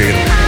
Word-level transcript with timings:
Creator. 0.00 0.39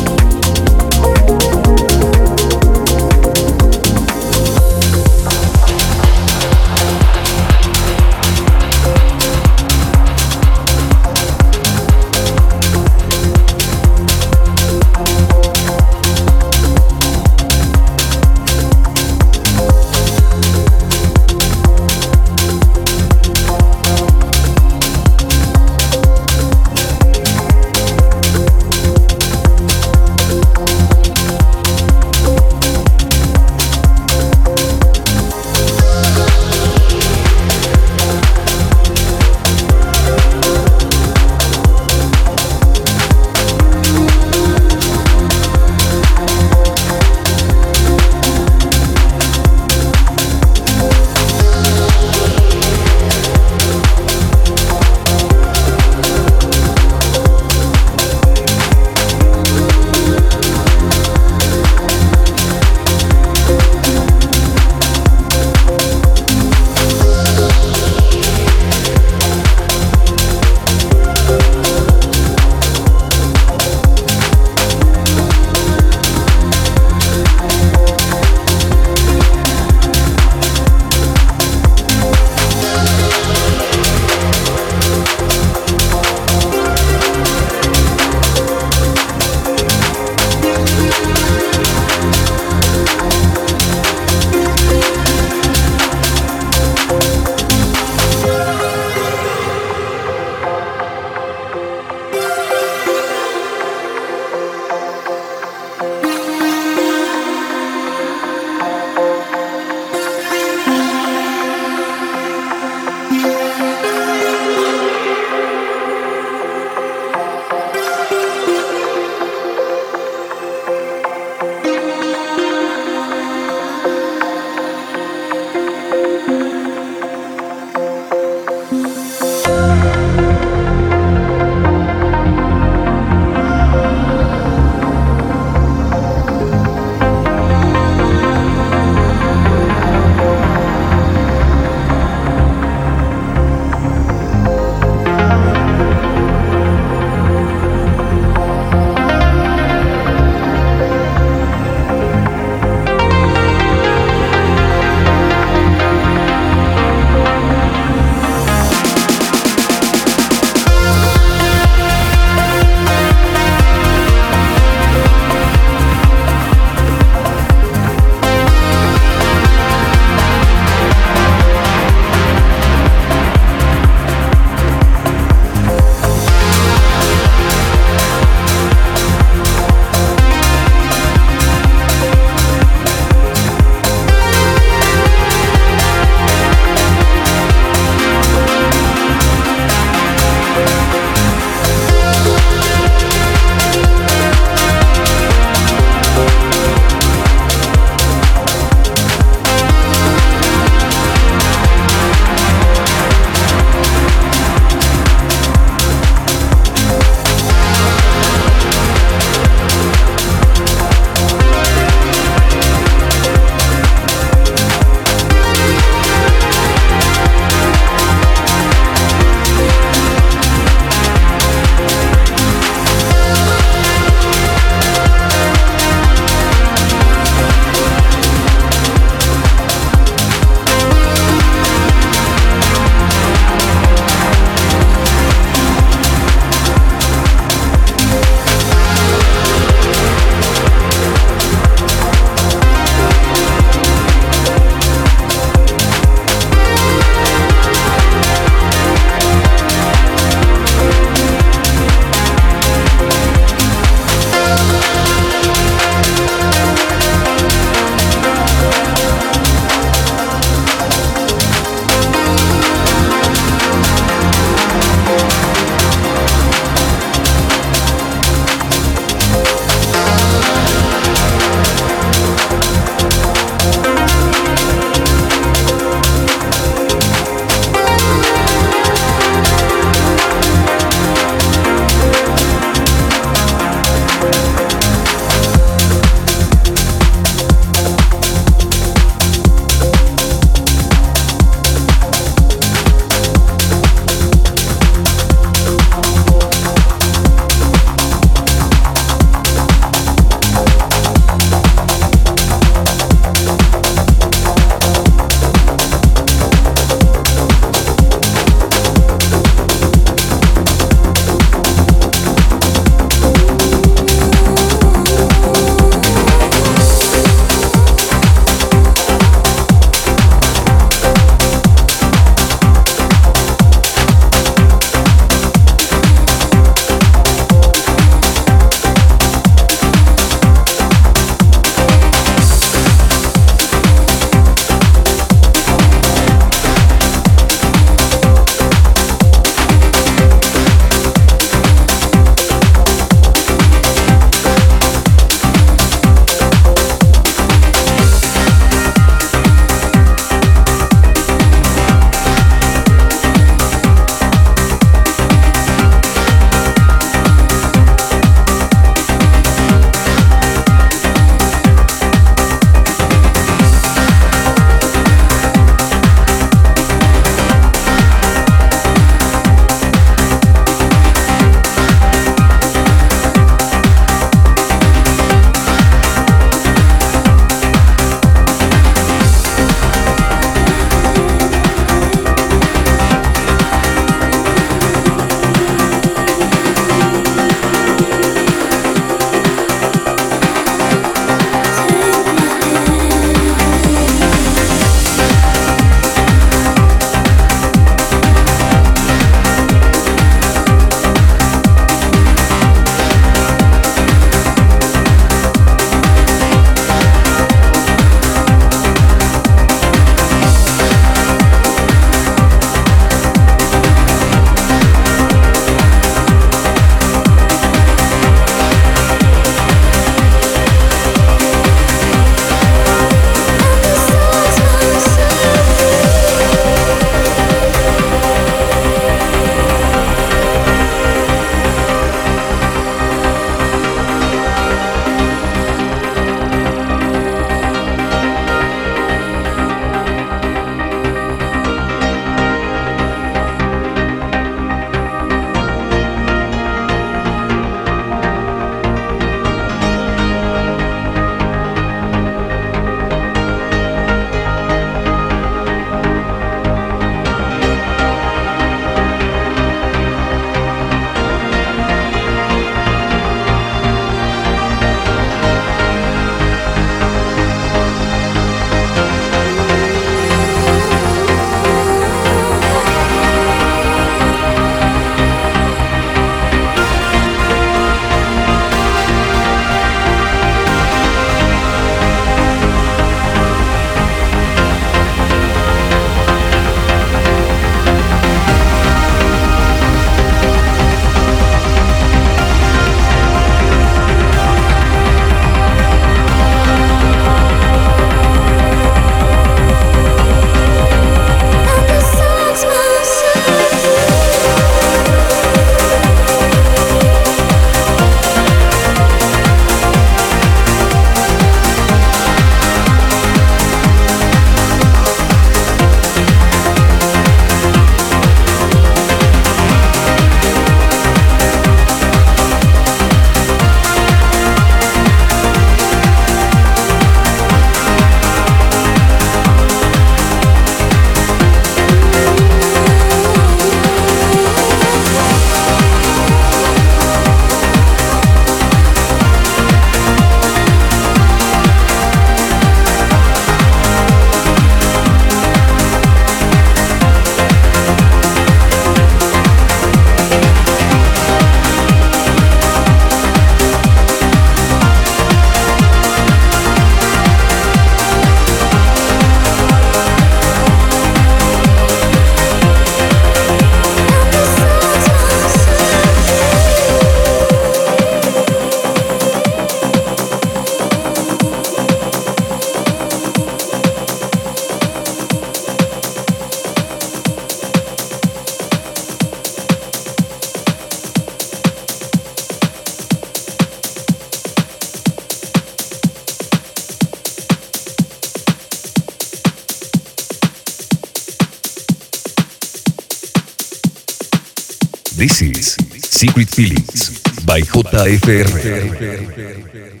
This 597.91 598.25
is 598.25 600.00